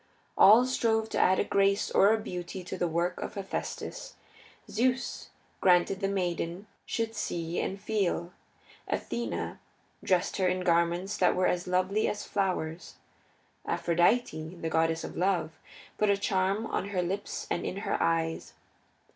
All 0.35 0.65
strove 0.65 1.09
to 1.09 1.19
add 1.19 1.37
a 1.37 1.43
grace 1.43 1.91
or 1.91 2.11
a 2.11 2.17
beauty 2.19 2.63
to 2.63 2.75
the 2.75 2.87
work 2.87 3.21
of 3.21 3.35
Hephaestus. 3.35 4.15
Zeus 4.67 5.29
granted 5.59 5.99
that 5.99 6.07
the 6.07 6.11
maiden 6.11 6.65
should 6.87 7.13
see 7.13 7.59
and 7.59 7.79
feel. 7.79 8.31
Athene 8.87 9.59
dressed 10.03 10.37
her 10.37 10.47
in 10.47 10.61
garments 10.61 11.17
that 11.17 11.35
were 11.35 11.45
as 11.45 11.67
lovely 11.67 12.07
as 12.07 12.25
flowers. 12.25 12.95
Aphrodite, 13.67 14.55
the 14.59 14.69
goddess 14.69 15.03
of 15.03 15.15
love, 15.17 15.59
put 15.99 16.09
a 16.09 16.17
charm 16.17 16.65
on 16.65 16.89
her 16.89 17.03
lips 17.03 17.45
and 17.51 17.63
in 17.63 17.77
her 17.85 18.01
eyes. 18.01 18.53